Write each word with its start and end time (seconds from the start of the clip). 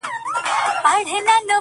چي 0.03 0.09
غورځي، 0.83 1.15
هغه 1.17 1.25
پرځي. 1.27 1.41